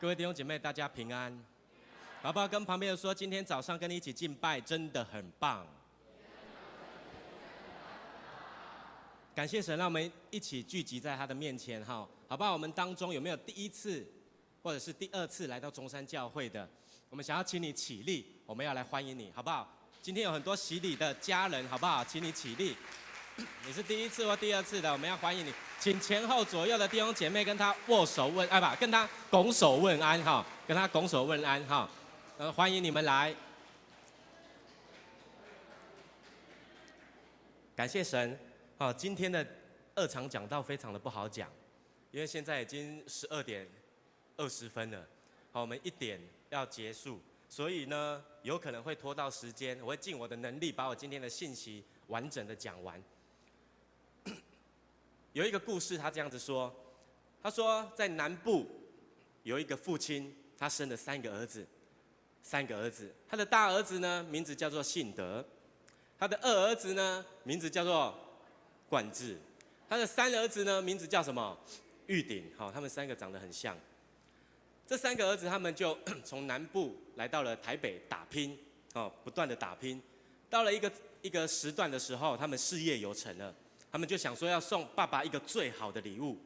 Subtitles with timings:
[0.00, 1.36] 各位弟兄姐妹，大家平安。
[2.22, 2.46] 好不好？
[2.46, 5.66] 跟旁边的说，今天早上跟你一起敬拜，真的很棒。
[9.34, 12.52] 感谢神，让我们一起聚集在他的面前，哈，好不好？
[12.52, 14.06] 我们当中有没有第一次
[14.62, 16.68] 或者是第二次来到中山教会的？
[17.10, 19.68] 我们想要请你起立，我们要来欢迎你，好不好？
[20.00, 22.04] 今天有很多洗礼的家人，好不好？
[22.04, 22.76] 请你起立。
[23.66, 31.88] 你是第一次或第二次的，我们要欢迎你，请前后左右的弟兄姐妹跟他握手问，哎，不，跟他拱手问安，哈，跟他拱手问安，哈，
[32.36, 33.32] 呃，欢迎你们来。
[37.76, 38.36] 感谢神。
[38.76, 39.46] 好，今天的
[39.94, 41.48] 二场讲道非常的不好讲，
[42.10, 43.64] 因为现在已经十二点
[44.36, 45.06] 二十分了，
[45.52, 53.00] 好，我们一点要结束，所以呢，有可能会拖到时间，我会尽我的能力把我今天的信息完整的讲完。
[55.32, 56.74] 有一个故事，他这样子说，
[57.42, 58.66] 他说在南部
[59.42, 61.66] 有一个父亲，他生了三个儿子，
[62.42, 65.44] 三个儿子，他的大儿子呢，名字叫做信德，
[66.18, 68.14] 他的二儿子呢，名字叫做。
[68.90, 69.36] 冠志，
[69.86, 71.54] 他的三儿子呢，名字叫什么？
[72.06, 72.50] 玉鼎。
[72.56, 73.76] 好，他们三个长得很像。
[74.86, 78.58] 这三个儿子，他们就 从南部来到了台北打拼，
[78.94, 80.00] 哦，不断的打拼。
[80.48, 83.54] 到了一个一个时段的时候，他们事业有成了，
[83.90, 86.36] 他们就想说要送爸爸一个最好的礼物。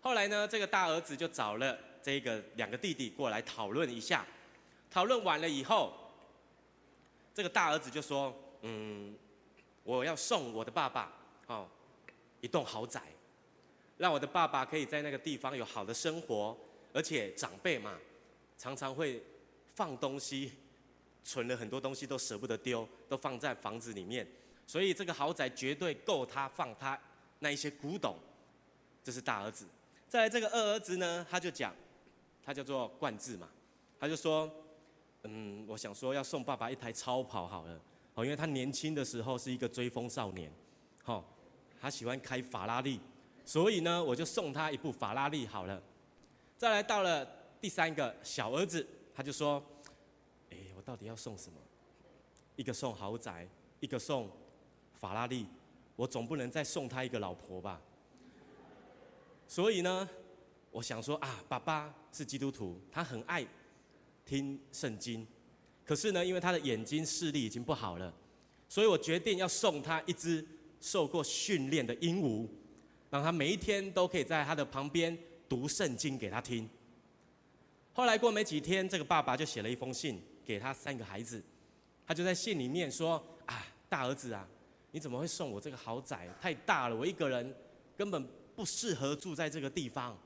[0.00, 4.26] 后来呢，这个大儿子就找了这个两个弟弟过来讨论一下。
[4.90, 5.92] 讨论完了以后，
[7.34, 9.14] 这个大儿子就说：“嗯，
[9.82, 11.12] 我要送我的爸爸。”
[11.48, 11.68] 哦，
[12.40, 13.02] 一栋豪宅，
[13.98, 16.56] 让我的爸爸可以在那个地方有好的生活，
[16.92, 17.98] 而且长辈嘛，
[18.56, 19.22] 常常会
[19.74, 20.52] 放东西，
[21.22, 24.26] 存了很多东西都舍不得丢，都放在房子里面，
[24.66, 26.98] 所以这个豪宅绝对够他放他
[27.38, 28.16] 那一些古董。
[29.02, 29.66] 这是大儿子，
[30.08, 31.74] 再来这个二儿子呢，他就讲，
[32.42, 33.48] 他叫做冠志嘛，
[34.00, 34.50] 他就说，
[35.24, 37.80] 嗯，我想说要送爸爸一台超跑好了，
[38.14, 40.50] 哦，因为他年轻的时候是一个追风少年，
[41.02, 41.24] 好。
[41.80, 42.98] 他喜欢开法拉利，
[43.44, 45.82] 所以呢，我就送他一部法拉利好了。
[46.56, 47.22] 再来到了
[47.60, 49.62] 第三个小儿子，他就说
[50.50, 51.58] ：“哎，我到底要送什么？
[52.56, 53.46] 一个送豪宅，
[53.80, 54.30] 一个送
[55.08, 55.46] 法拉利，
[55.96, 57.80] 我总不能再送他一个老婆吧？”
[59.46, 60.08] 所以呢，
[60.70, 63.46] 我想说啊，爸爸是基督徒，他很爱
[64.24, 65.26] 听圣经，
[65.84, 68.12] 可是呢，因为他的眼睛视力已经不好了，
[68.68, 70.44] 所以我决定要送他一只。
[70.80, 72.46] 受过训练的鹦鹉，
[73.08, 75.16] 让他每一天都可以在他的旁边
[75.48, 76.68] 读圣经给他听。
[77.94, 81.42] 后来过没几天，这个爸爸就写了一封信给他三个孩子，
[82.06, 83.12] 他就在信里面说
[83.48, 84.46] ：“啊，大儿子啊，
[84.94, 86.28] 你怎么会送我这个豪宅？
[86.40, 87.52] 太大了，我一个人
[87.96, 90.16] 根本不适合住在这个地方。”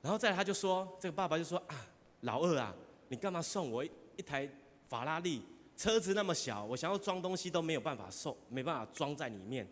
[0.00, 1.84] 然后再来他就说：“这个爸爸就说啊，
[2.20, 2.72] 老二啊，
[3.08, 4.48] 你干嘛送我一台
[4.88, 5.42] 法拉利？”
[5.76, 9.66] 车子那么小，我想要装东西都没有办法送，没办法装在里面。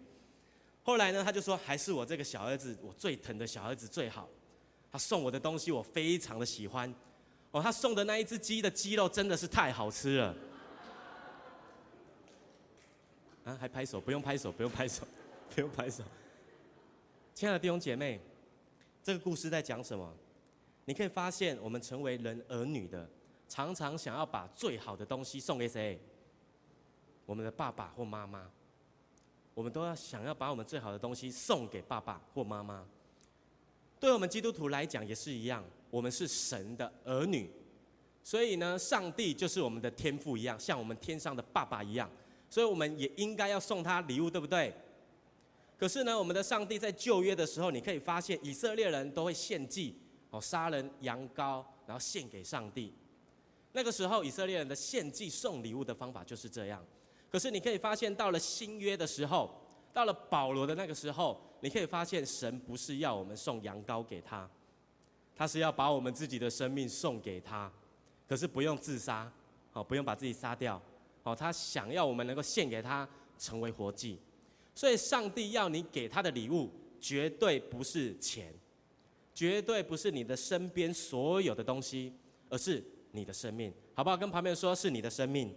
[0.83, 4.29] 后来呢，他就说还是我这个小儿子，我最疼的小儿子最好。
[4.91, 6.93] 他送我的东西我非常的喜欢。
[7.53, 10.34] 哦，他送的那一只鸡的鸡肉真的是太好吃了。
[13.45, 14.01] 啊，还拍手？
[14.01, 15.03] 不用拍手，不用拍手，
[15.55, 16.05] 不用拍手。
[17.35, 18.21] 亲爱的弟兄姐妹，
[19.03, 20.13] 这个故事在讲什么？
[20.85, 23.09] 你可以发现，我们成为人儿女的。
[23.49, 26.01] 常常想要把最好的东西送给谁？
[27.27, 28.51] 我们的爸爸或妈妈，
[29.53, 32.87] 我们都要想要把我们最好的东西送给爸爸或妈妈。
[34.01, 37.51] 对我们基督徒来讲也是一样，我们是神的儿女，
[38.25, 42.11] 所以呢，上帝就是我们的天父一样，像我们天上的爸爸一样，
[42.53, 44.71] 所以我们也应该要送他礼物，对不对？
[45.79, 49.97] 可是呢，我们的上帝在旧约的时候，你可以发现以色列人都会献祭，
[50.29, 52.93] 哦，杀人羊羔，然后献给上帝。
[53.73, 56.85] 那个时候，以色列人的献祭送礼物的方法就是这样。
[57.31, 59.51] 可是你可以发现，到了新约的时候，
[59.91, 64.47] 到了保罗的那个时候，你可以发现，神不是要我们送羊羔给他，
[65.35, 67.73] 他是要把我们自己的生命送给他。
[68.29, 69.32] 可是不用自杀，
[69.73, 70.81] 哦，不用把自己杀掉，
[71.23, 73.09] 哦，他想要我们能够献给他，
[73.39, 74.19] 成为活祭。
[74.75, 76.71] 所以，上帝要你给他的礼物，
[77.01, 78.55] 绝对不是钱，
[79.35, 82.13] 绝对不是你的身边所有的东西，
[82.49, 82.83] 而是。
[83.15, 84.17] 你的生命，好不好？
[84.17, 85.55] 跟旁边说，是你的生命。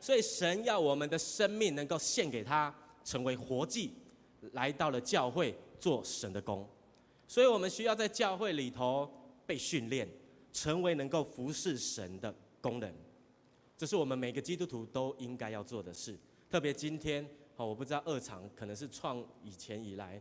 [0.00, 2.74] 所以神要我们的生命能够献给他，
[3.04, 3.94] 成为活祭，
[4.50, 6.68] 来到了教会做神的工。
[7.28, 9.08] 所以我们需要在教会里头
[9.46, 10.08] 被训练，
[10.52, 12.92] 成为能够服侍神的工人。
[13.80, 16.14] 这是我们每个基督徒都应该要做的事。
[16.50, 20.20] 特别今天，好，我不知道二场可能是创以前以来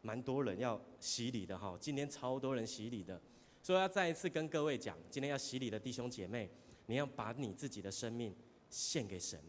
[0.00, 3.20] 蛮多人要洗礼的哈，今天超多人洗礼的，
[3.64, 6.48] 所以要再一次跟各位讲，今天要洗礼的弟兄姐妹，
[6.86, 8.32] 你要把你自己的生命
[8.68, 9.40] 献给神，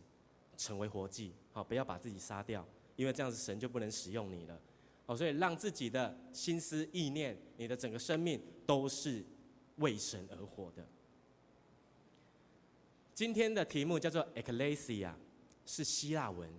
[0.58, 4.60] 成为活祭，好，不要把自己杀掉，因为这样子神就不能使用你了，
[5.06, 9.24] 哦，所以让自己的心思意念，你的整个生命都是
[9.76, 10.84] 为神而活的。
[13.14, 15.14] 今天的题目叫做 Ekklesia，
[15.66, 16.50] 是希腊文，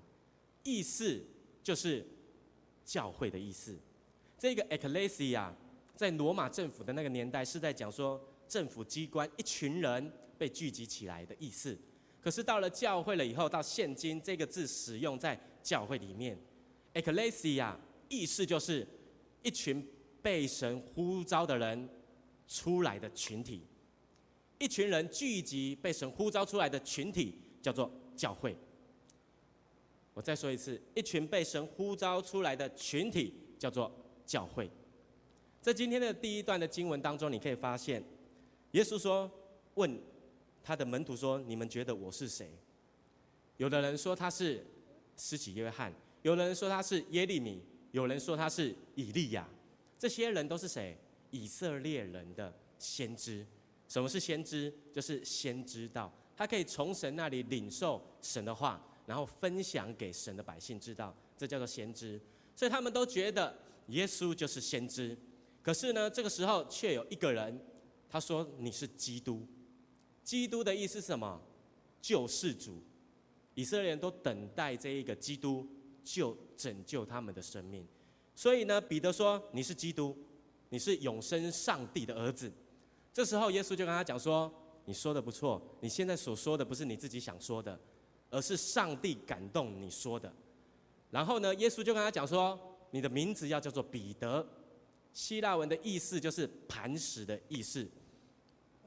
[0.63, 1.23] 意思
[1.63, 2.07] 就是。
[2.85, 3.79] 教会的意思，
[4.37, 5.53] 这个 Ekklesia
[5.95, 11.79] 在罗马政府的那个年代是在讲说政府机关一群人被聚集起来的意思。
[12.21, 16.37] 可是到了教会了以后，到现今这个字使用在教会里面
[16.93, 17.77] ，Ekklesia
[18.09, 18.85] 意思就是
[19.45, 19.89] 一群
[20.21, 21.89] 被神呼召的人
[22.49, 23.63] 出来的群体，
[24.63, 28.57] 一群人聚集被神呼召出来的群体叫做教会。
[30.15, 33.93] 我再说一次，一群被神呼召出来的群体叫做
[34.25, 34.71] 教会。
[35.61, 38.01] 在今天的第一段的经文当中，你可以发现，
[38.71, 39.29] 耶稣说
[39.75, 40.01] ：“问
[40.63, 42.49] 他的门徒说，你们觉得我是谁？”
[43.59, 44.65] 有的人说他是
[45.17, 45.93] 施洗约翰，
[46.23, 47.61] 有的人说他是耶利米，
[47.91, 49.49] 有人说他是以利亚。
[49.99, 50.97] 这些人都是谁？
[51.33, 53.45] 以色列人的先知。
[53.93, 54.73] 什么是先知？
[54.91, 58.83] 就是先知道，他可以从神那里领受神的话。
[59.05, 62.19] 然后分享给神的百姓知道，这叫做先知。
[62.55, 63.55] 所以他们都觉得
[63.89, 65.15] 耶稣就是先知。
[65.61, 67.61] 可是呢，这个时候却有一个人，
[68.09, 69.47] 他说你是基督。
[70.23, 71.39] 基督的意思是什么？
[72.01, 72.81] 救世主。
[73.55, 75.69] 以色列人都等待这一个基督
[76.03, 77.87] 救拯救他们的生命。
[78.37, 80.17] 所以呢，彼得说你是基督，
[80.71, 82.51] 你是永生上帝的儿子。
[83.13, 84.53] 这时候耶稣就跟他讲说：
[84.85, 87.79] 你说的不错，你现在所说的不是你自己想说的。
[88.35, 90.33] 而是上帝感动你说的，
[91.11, 92.59] 然后呢，耶稣就跟他讲说
[92.91, 94.43] ：“你的名字要叫做彼得。”
[95.13, 97.87] 希腊文的意思就是磐石的意思。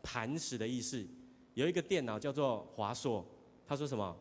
[0.01, 1.05] 磐石的意思，
[1.53, 3.23] 有一个电脑叫做华硕，
[3.67, 4.17] 他说什么？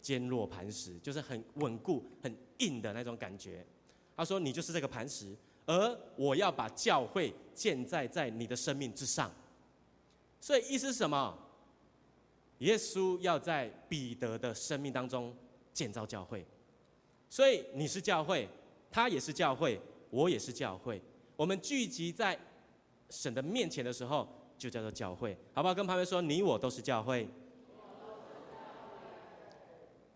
[0.00, 3.66] 坚若磐石，就是很稳固、很硬的那种感觉。
[4.16, 5.36] 他说：“你就是这个磐石，
[5.68, 9.30] 而我要把教会建在在你的生命之上。”
[10.42, 11.38] 所以意思是什么？
[12.58, 15.32] 耶稣要在彼得的生命当中
[15.72, 16.44] 建造教会，
[17.30, 18.48] 所以你是教会，
[18.90, 19.80] 他也是教会，
[20.10, 21.00] 我也是教会。
[21.36, 22.36] 我们聚集在
[23.10, 24.26] 神的面前的时候，
[24.58, 25.74] 就叫做教会，好不好？
[25.74, 27.28] 跟旁边说，你我都是教会。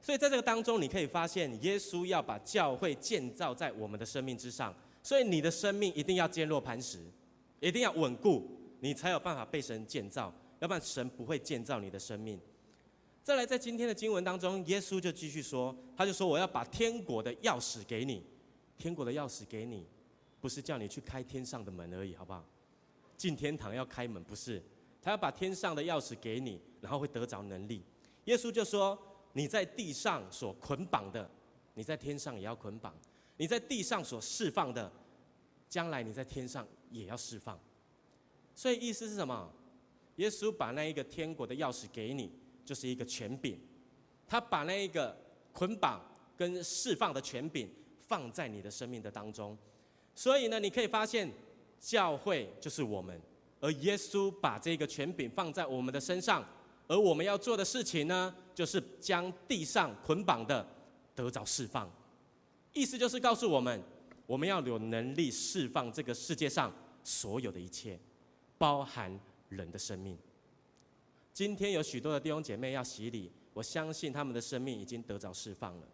[0.00, 6.98] 所以在这个当中，你可以发现，耶稣要把教会建造在我们的生命之上，所以你的生命一定要坚若磐石，
[7.60, 8.48] 一定要稳固，
[8.80, 10.32] 你才有办法被神建造。
[10.60, 12.38] 要不然神不会建造你的生命。
[13.24, 18.24] 再来，在今天的经文当中，耶稣就继续说，他就说：“我要把天国的钥匙给你，
[18.78, 19.84] 天国的钥匙给你，
[20.40, 22.44] 不是叫你去开天上的门而已，好不好？
[23.16, 24.62] 进天堂要开门，不是，
[25.00, 27.82] 他要把天上的钥匙给你，然后会得着能力。”
[28.26, 28.96] 耶稣就说
[29.34, 31.28] ：“你在地上所捆绑的，
[31.74, 32.92] 你在天上也要捆绑；
[33.42, 34.88] 你在地上所释放的，
[35.68, 37.58] 将来你在天上也要释放。”
[38.54, 39.52] 所以意思是什么？
[40.14, 42.30] 耶稣把那一个天国的钥匙给你，
[42.64, 43.58] 就是一个权柄。
[44.28, 45.16] 他把那一个
[45.52, 46.00] 捆绑
[46.36, 47.68] 跟释放的权柄
[48.06, 49.58] 放在你的生命的当中。
[50.14, 51.28] 所以呢，你可以发现，
[51.80, 53.20] 教会就是我们，
[53.58, 56.46] 而耶稣把这个权柄放在我们的身上，
[56.86, 60.64] 而我们要做的事情呢，就是将地上捆绑的
[61.16, 61.90] 得着释放。
[62.72, 63.82] 意思就是告诉我们，
[64.26, 66.72] 我们要有能力释放这个世界上
[67.04, 67.98] 所有的一切，
[68.58, 69.18] 包含。
[69.54, 70.16] 人的生命，
[71.34, 75.86] 今天有许多的弟兄姐妹要洗礼，我相信他们的生命已经得着释放了。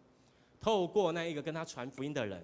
[0.61, 2.41] 透过那一个跟他传福音的人，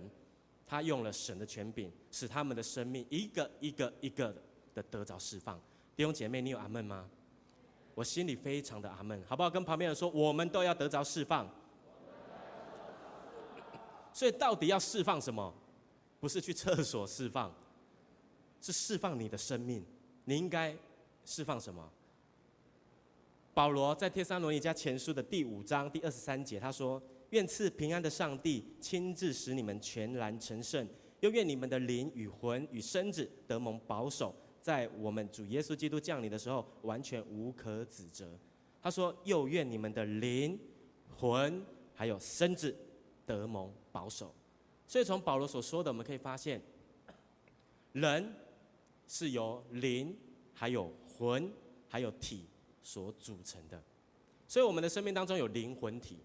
[0.68, 4.36] 他用了神的权柄，使他们的生命一个一个一个
[4.74, 5.58] 的得着释放。
[5.96, 7.10] 弟兄姐妹，你有阿门吗？
[7.94, 9.50] 我心里非常的阿门，好不好？
[9.50, 11.50] 跟旁边人说，我们都要得着释放。
[14.16, 15.54] 所以到底要释放什么？
[16.20, 17.54] 不是去厕所释放，
[18.60, 19.86] 是释放你的生命。
[20.24, 20.76] 你应该。
[21.28, 21.92] 释放什么？
[23.52, 30.88] 保罗在帖撒罗尼迦前书的第五章第二十三节，他说：“愿赐平安的上帝亲自使你们全然成圣，
[31.22, 38.38] 又愿你们的灵与魂与身子得蒙保守，在我们主耶稣基督降临的时候，完全无可指责。”
[38.84, 40.60] 他说：“又愿你们的灵、
[41.18, 42.78] 魂还有身子
[43.26, 44.34] 得蒙保守。”
[44.86, 46.62] 所以从保罗所说的，我们可以发现，
[47.94, 48.34] 人
[49.08, 50.16] 是由灵
[50.54, 51.50] 还有魂
[51.88, 52.46] 还有体
[52.84, 53.82] 所组成的，
[54.48, 56.18] 所以我们的生命当中有灵魂体。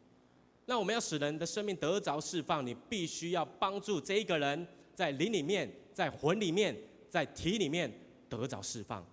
[0.66, 6.76] 那我们要使人的生命得着释放，你必须要帮助这一个人在灵里面，在魂里面，
[7.08, 7.90] 在体里面
[8.28, 9.04] 得着释放。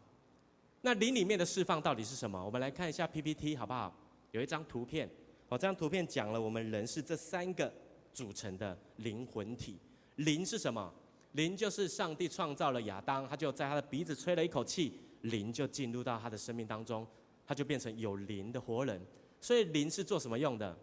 [0.82, 2.44] 那灵里面的释放到底是什么？
[2.46, 3.96] 我们来看一下 PPT 好不好？
[4.32, 5.10] 有一张图片，
[5.50, 7.74] 哦，这张图片讲了我们人是这三个
[8.18, 9.78] 组成的灵魂体。
[10.16, 10.92] 灵是什么？
[11.34, 17.06] 灵就是上帝创造了亚当，他就在他的鼻子吹了一口气，灵就进入到他的生命当中，
[17.46, 19.00] 他就变成有灵的活人。
[19.40, 20.76] 所以灵是做什么用的？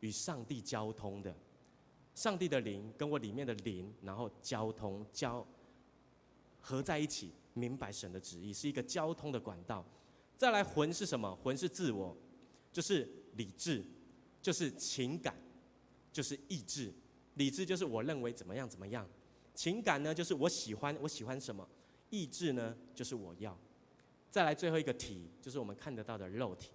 [0.00, 1.36] 与上帝交通的。
[2.14, 5.46] 上帝的灵跟我里面的灵，然后交通交
[6.58, 9.84] 合在一起，明白神的旨意，是一个交通的管道。
[10.38, 11.36] 再来魂是什么？
[11.36, 12.16] 魂是自我，
[12.72, 13.84] 就是理智，
[14.40, 15.36] 就是情感，
[16.12, 16.92] 就是意志。
[17.34, 19.08] 理智就是我认为怎么样怎么样，
[19.54, 21.66] 情感呢就是我喜欢我喜欢什么，
[22.10, 23.58] 意志呢就是我要。
[24.30, 26.70] 再来最后一个体，就是我们看得到的肉体。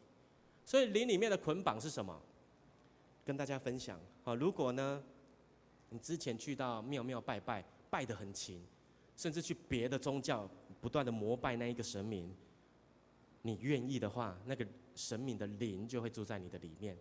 [0.65, 2.22] 所以灵里面的捆绑是什么？
[3.24, 5.03] 跟大家分享啊，如果呢，
[5.89, 8.63] 你之前去到庙庙拜拜，拜得很勤，
[9.15, 10.50] 甚至去别的宗教
[10.82, 12.34] 不断的膜拜那一个神明，
[13.41, 14.65] 你愿意的话，那个
[14.96, 16.98] 神明的灵就会住在你的里面。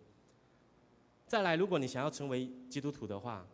[1.27, 3.45] 再来，如果你想要成为基督徒的话，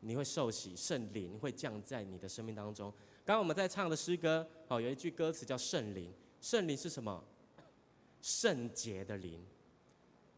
[0.00, 2.90] 你会受洗，圣灵会降在你的生命当中。
[3.24, 7.22] 刚刚我们在唱的诗歌，哦，有一句歌词叫圣灵，圣灵是什么？
[8.22, 9.44] 圣洁的灵，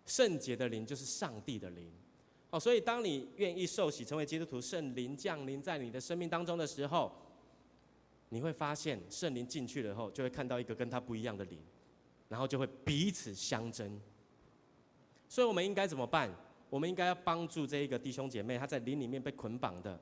[0.04, 1.92] 圣洁的灵就是上帝的灵。
[2.50, 7.12] 哦，所以当你愿意受洗成为基督徒，圣灵降临在你的生命当中的时候，
[8.30, 11.60] 你会发现圣灵进去了后，就会看到一个跟他不一样的灵，
[12.28, 14.00] 然后就会彼此相争。
[15.28, 16.28] 所以我们应该怎么办？
[16.70, 20.00] 我们应该要帮助这一个弟兄姐妹，他在灵里面被捆绑的，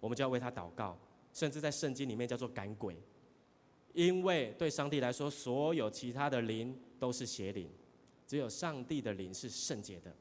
[0.00, 0.98] 我们就要为他祷告，
[1.32, 3.00] 甚至在圣经里面叫做赶鬼，
[3.94, 7.70] 因为对上帝来说，所有其他的灵都是邪灵，
[8.26, 10.14] 只有上帝的灵是圣洁的。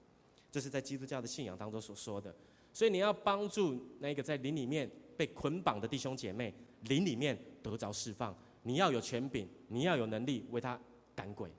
[0.49, 2.33] 这是在基督教的信仰当中所说的，
[2.71, 8.35] 所以你要帮助那个在灵里面被捆绑的弟兄姐妹，灵里面得着释放。
[8.63, 10.79] 你要有权柄，你要有能力为他
[11.15, 11.49] 赶鬼。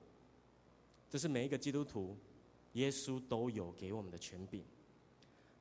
[1.09, 2.15] 这是每一个基督徒，
[2.73, 4.63] 耶稣都有给我们的权柄。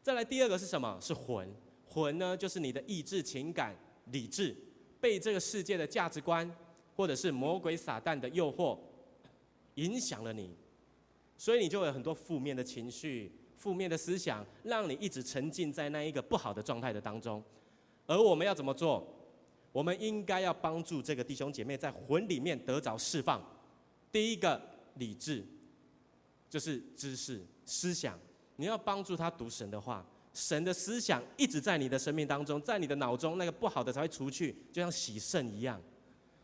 [0.02, 0.98] 再来第二个是什么？
[1.00, 1.48] 是魂。
[1.86, 3.74] 魂呢，就是你的意志、情感、
[4.12, 4.54] 理智，
[5.00, 6.50] 被这个世界的价值观，
[6.94, 8.78] 或者是魔鬼撒旦的诱惑，
[9.76, 10.54] 影响了你。
[11.36, 17.42] 所以你就有很多负面的情绪、负面的思想，让你一直沉浸在那一个不好的状态的当中。
[18.06, 19.14] 而我们要怎么做？
[19.70, 23.42] 我们应该要帮助这个弟兄姐妹在魂里面得着释放。
[24.10, 24.60] 第一个，
[24.94, 25.44] 理智，
[26.48, 28.18] 就是知识、思想，
[28.56, 35.80] 你要帮助他读神的话，神的思想一直在你的生命当中，在你的脑中，那个不好的才会除去，就像洗肾一样。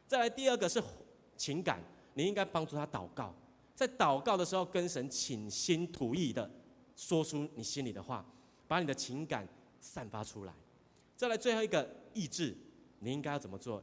[0.06, 0.82] 再来第二个是
[1.36, 1.82] 情感，
[2.14, 3.34] 你应该帮助他祷告。
[3.74, 6.48] 在祷告的时候，跟神倾心吐意的
[6.94, 8.24] 说出你心里的话，
[8.68, 9.48] 把你的情感
[9.80, 10.54] 散发出来。
[11.16, 12.56] 再来最后一个意志，
[13.00, 13.82] 你应该要怎么做？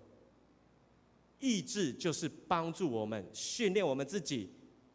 [1.40, 4.50] 意志就是帮助我们训练我们自己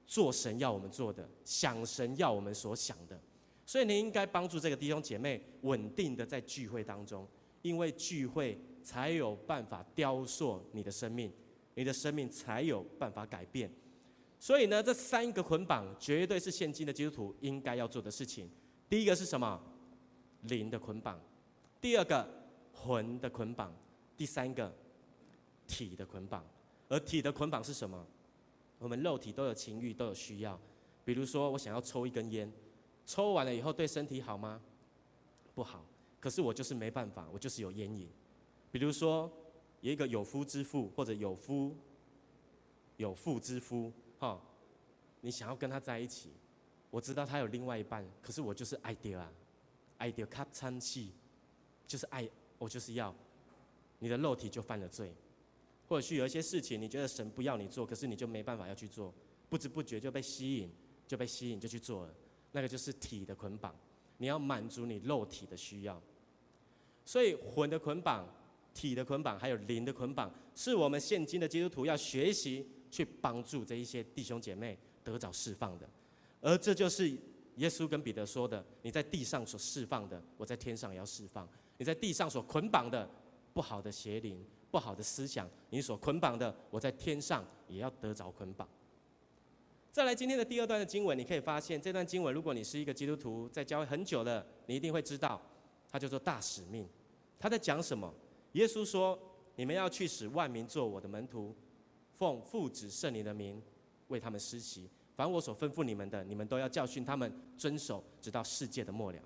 [0.06, 3.20] 做神要我们做的，想神要我们所想的。
[3.64, 7.26] 所以你应该帮助这个弟兄姐妹稳定的在聚会当中，
[7.62, 11.32] 因为聚会才有办法雕塑你的生命，
[11.74, 13.68] 你的生命才有办法改变。
[14.38, 18.48] 所以呢，这三个捆绑绝对是现今的基督徒应该要做的事情。
[18.88, 19.60] 第一个是什么？
[20.42, 21.18] 灵的捆绑；
[21.80, 22.24] 第二个，
[22.72, 23.68] 魂的捆绑；
[24.16, 24.72] 第三个，
[25.66, 26.46] 体的捆绑。
[26.88, 28.06] 而体的捆绑是什么？
[28.78, 30.58] 我们肉体都有情欲，都有需要。
[31.04, 32.52] 比如说，我想要抽一根烟，
[33.04, 34.60] 抽完了以后对身体好吗？
[35.54, 35.84] 不好。
[36.18, 38.08] 可是我就是没办法，我就是有烟瘾。
[38.72, 39.30] 比如说，
[39.80, 41.76] 有一个有夫之妇，或者有夫
[42.96, 43.92] 有妇之夫。
[44.18, 44.40] 哈，
[45.20, 46.30] 你想要跟他在一起，
[46.90, 49.32] 我知道他有另外一半，可是我就是爱掉啊，
[49.98, 51.12] 爱掉卡餐戏，
[51.86, 52.28] 就是爱，
[52.58, 53.14] 我就是要，
[53.98, 55.14] 你的肉体就犯了罪，
[55.86, 59.12] 或者是有一些事情，你觉得神不要你做，可是你就没办法要去做，
[59.48, 60.70] 不知不觉就被吸引，
[61.06, 62.14] 就被吸引就去做了，
[62.52, 63.74] 那个就是体的捆绑，
[64.18, 66.00] 你要满足你肉体的需要，
[67.04, 68.28] 所以魂的捆绑、
[68.74, 72.66] 体的捆绑，还有灵的捆绑，是我们现今的基督徒要学习。
[72.88, 75.90] 去帮助这一些弟兄姐妹得着释放的，
[76.40, 77.10] 而这就是
[77.56, 81.44] 耶稣跟彼得说的：“你在地上所释放的，我在天上也要释放；
[81.76, 83.06] 你在地上所捆绑的
[83.52, 84.42] 不好的邪灵、
[84.76, 88.68] 不好的思想，你所捆绑的，我在天上也要得着捆绑。”
[89.90, 95.40] 再来，今天的第二段的经文，你可以发现这段经文，如果你是一个基督徒，在教会很久了，你一定会知道，
[95.90, 96.86] 它叫做大使命。
[97.38, 98.12] 他在讲什么？
[98.52, 99.18] 耶稣说
[99.56, 101.56] ：“你们要去使万民做我的门徒。”
[102.18, 103.62] 奉父子圣灵的名，
[104.08, 104.90] 为他们施洗。
[105.14, 109.18] 凡我所吩咐你们的，你们都要教训他们遵守，直到世界的末了。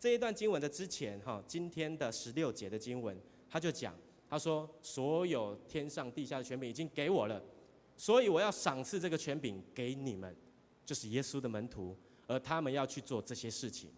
[0.00, 3.16] 这一段经文的之前，哈，今天的十六节的经文，
[3.48, 3.94] 他就讲，
[4.30, 7.42] 他说，所有天上地下的权柄已经给我了，
[7.96, 10.32] 所以我要赏赐这个权柄给你们，
[10.86, 11.96] 就是耶稣的门徒，
[12.28, 13.90] 而他们要去做这些事情。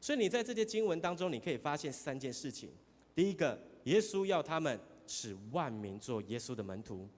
[0.00, 2.68] 所以你在这些经文当中，你可以发现三件事情：
[3.14, 7.08] 第一个，耶稣要他们使万民做耶稣的门徒；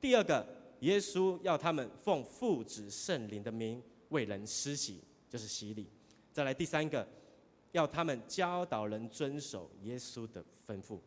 [0.00, 0.44] 第二个，
[0.80, 5.84] 耶稣要他们奉父子圣灵的名为人施洗，就是洗礼；
[6.32, 7.06] 再来第三个。
[7.72, 10.98] 要他们教导人遵守耶稣的吩咐。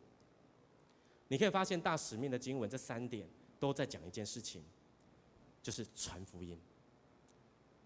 [1.28, 3.28] 你可以发现大使命的经文这三点
[3.60, 4.64] 都在讲一件事情，
[5.62, 6.58] 就是传福音。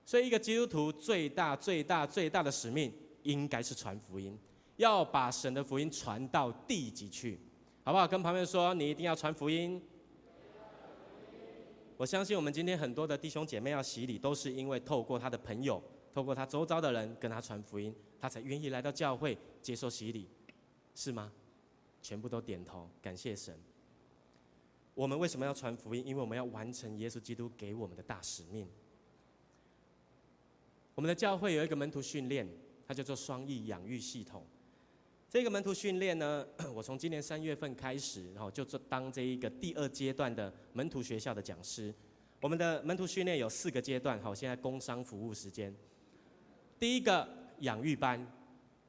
[0.05, 2.91] 所以一个基督徒最大、最大、最大的使命
[3.23, 4.37] 应该是传福音，
[4.77, 7.39] 要把神的福音传到地极去，
[7.83, 8.07] 好不好？
[8.07, 9.81] 跟旁边说，你一定要传福音。
[11.97, 15.81] 我相信我们今天很多的弟兄姐妹要洗礼，都是因为透过他的朋友。
[16.11, 20.27] 透过他周遭的人跟他传福音，他才愿意来到教会接受洗礼，
[20.95, 21.31] 是吗？
[22.01, 23.57] 全部都点头，感谢神。
[24.93, 26.05] 我们为什么要传福音？
[26.05, 28.67] 因为我们要完成耶稣基督给我们的大使命。
[30.95, 32.45] 我们的教会有一个门徒训练，
[32.85, 34.45] 它叫做双翼养育系统。
[35.29, 41.93] 这个门徒训练呢， 我从今年三月份开始，然后就做当这一个第二阶段的门徒学校的讲师。
[42.41, 45.73] 我们的门徒训练有四个阶段，好，现在工商服务时间。
[46.79, 47.29] 第一个
[47.59, 48.25] 养育班，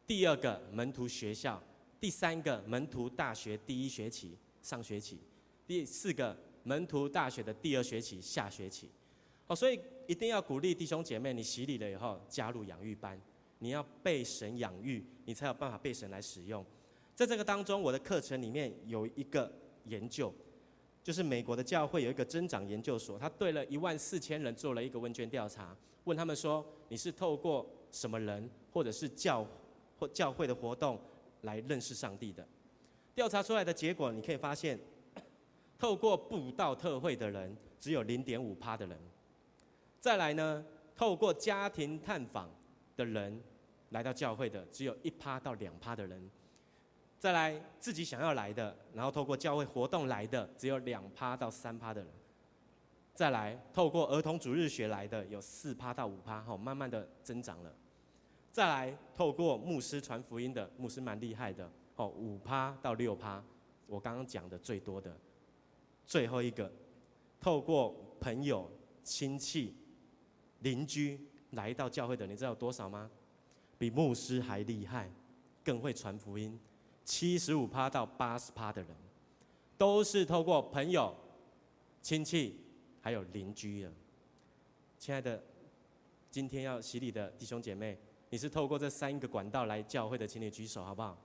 [0.06, 1.62] 第二个门徒学校，
[2.00, 5.18] 第三个门徒大学第一学期上学期，
[5.66, 8.88] 第四个门徒大学的第二学期下学期。
[9.46, 13.20] 哦，所以一定要鼓励弟兄姐妹，你洗礼了以后加入养育班，
[13.58, 16.64] 你要被神养育，你才有办法被神来使用。
[17.14, 19.52] 在这个当中，我的课程里面有一个
[19.84, 20.32] 研究，
[21.04, 29.46] 就是美国的教会有一个增长研究所，他对了一万四千人做了一个问卷调查，问他们说，你是透过什么人，或者是教
[29.98, 30.98] 或教会的活动
[31.42, 32.46] 来认识上帝的？
[33.14, 34.78] 调查出来的结果，你可以发现，
[35.78, 38.98] 透过布道特会的人只有零点五趴的人。
[40.00, 40.64] 再来呢，
[40.96, 42.50] 透过家庭探访
[42.96, 43.42] 的人
[43.90, 46.30] 来到教会的只有一趴到两趴的人。
[47.18, 52.10] 再来自己想要来的，然后透过教会活动来的只有两趴到三趴的人。
[53.12, 57.74] 再来透过儿童主日学来的有四趴到五趴，哈，慢慢的增长了。
[58.52, 63.42] 再来，透过牧师传福音的牧师蛮厉害的，哦，五趴到六趴，
[63.86, 65.16] 我刚刚讲的最多的。
[66.04, 66.70] 最后一个，
[67.40, 68.68] 透过朋友、
[69.04, 69.76] 亲戚、
[70.60, 71.20] 邻居
[71.52, 73.08] 来到教会的，你知道有多少吗？
[73.78, 75.08] 比牧师还厉害，
[75.62, 76.58] 更会传福音，
[77.04, 78.96] 七十五趴到八十趴的人，
[79.78, 81.16] 都是透过朋友、
[82.02, 82.60] 亲戚
[83.00, 83.92] 还有邻居的。
[84.98, 85.40] 亲爱的，
[86.32, 87.96] 今天要洗礼的弟兄姐妹。
[88.30, 91.18] 你是透过这三个管道来教会的，请你举手好不好？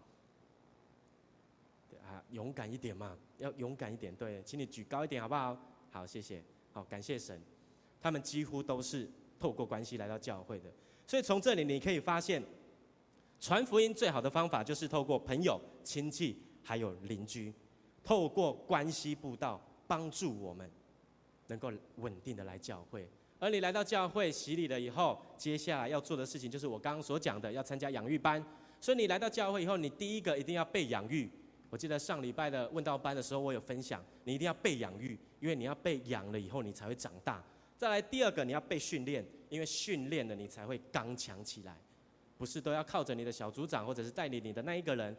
[2.04, 4.14] 啊，勇敢一点嘛，要勇敢一点。
[4.16, 5.58] 对，请你举高一点好不好？
[5.92, 6.44] 好，谢谢。
[6.74, 7.40] 好，感谢神。
[8.02, 10.70] 他们几乎都是透过关系来到教会的，
[11.08, 12.44] 所以从这里你可以发现，
[13.40, 17.54] 传福音最好的方法就是透过朋友、亲戚还有邻居，
[18.04, 20.70] 透过关系布道帮助我们，
[21.48, 23.10] 能够稳定的来教会。
[23.40, 28.44] 而你来到教会洗礼了以后，接下来要做的事情就是我刚刚所讲的，要参加养育班。
[28.80, 31.30] 所以你来到教会以后，你第一个一定要被养育。
[31.70, 37.44] 我记得上礼拜的问道班的时候，我有分享，你一定要被养育，因为你要被养了以后，你才会长大。
[37.78, 41.76] 再来第二个，你要被训练，因为训练了你才会刚强起来。
[42.38, 45.16] 不是都要靠着你的小组长或者是带领你的那一个人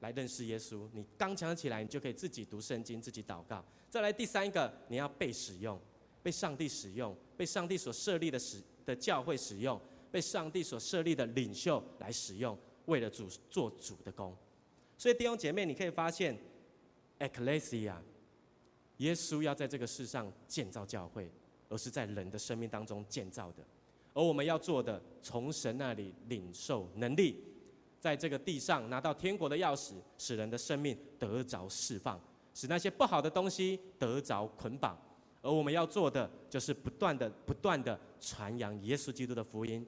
[0.00, 3.64] 来认识耶稣，你刚强起来，你就可以自己读圣经，自己祷告。
[3.88, 5.78] 再来第三个，你要被使用。
[6.24, 8.56] 被上帝使用，被上帝所设立的使
[8.86, 9.78] 的教会使用，
[10.10, 14.34] 被上帝所设立的领袖来使用，为了主做主的工。
[14.96, 16.34] 所以弟兄姐妹，你可以发现
[17.18, 17.96] ，Ecclesia，
[18.96, 21.30] 耶稣要在这个世上建造教会，
[21.68, 23.62] 而是在人的生命当中建造的。
[24.14, 27.44] 而我们要做的，从神那里领受能力，
[28.00, 32.18] 在这个地上拿到天国的钥匙，使人的生命得着释放，
[32.54, 34.98] 使那些不好的东西得着捆绑。
[35.44, 39.86] 而我们要做的，就是不断的、不断的传扬耶稣基督的福音。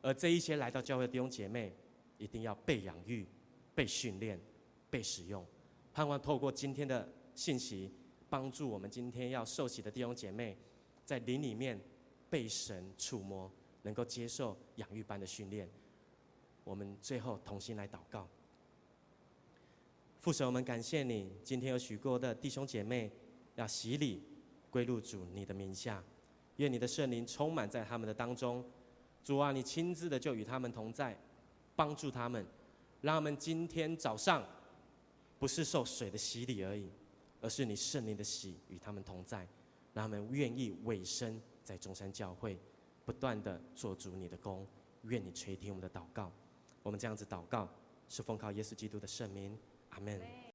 [0.00, 1.76] 而这一些来到教会的弟兄姐妹，
[2.16, 3.26] 一定要被养育、
[3.74, 4.40] 被训练、
[4.88, 5.44] 被使用。
[5.92, 7.92] 盼望透过今天的信息，
[8.30, 10.56] 帮助我们今天要受洗的弟兄姐妹，
[11.04, 11.78] 在灵里面
[12.30, 15.68] 被神触摸，能够接受养育般的训练。
[16.64, 18.26] 我们最后同心来祷告。
[20.20, 23.12] 父神，我们感谢你，今天有许多的弟兄姐妹
[23.54, 24.22] 要洗礼。
[24.70, 26.02] 归入主你的名下，
[26.56, 28.64] 愿你的圣灵充满在他们的当中。
[29.24, 31.18] 主啊，你亲自的就与他们同在，
[31.76, 32.46] 帮助他们，
[33.00, 34.42] 让他们今天早上
[35.38, 36.88] 不是受水的洗礼而已，
[37.40, 39.46] 而是你圣灵的洗与他们同在，
[39.92, 42.58] 让他们愿意委身在中山教会，
[43.04, 44.66] 不断的做主你的工。
[45.02, 46.32] 愿你垂听我们的祷告，
[46.82, 47.68] 我们这样子祷告，
[48.08, 49.56] 是奉靠耶稣基督的圣名，
[49.90, 50.38] 阿门。